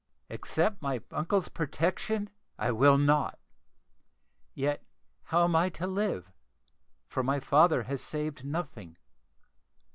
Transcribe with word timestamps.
Accept 0.31 0.81
my 0.81 0.99
uncle's 1.11 1.47
protection 1.47 2.31
I 2.57 2.71
will 2.71 2.97
not; 2.97 3.37
yet 4.55 4.83
how 5.25 5.43
am 5.43 5.55
I 5.55 5.69
to 5.77 5.85
live, 5.85 6.31
for 7.07 7.21
my 7.21 7.39
father 7.39 7.83
has 7.83 8.01
saved 8.01 8.43
nothing? 8.43 8.97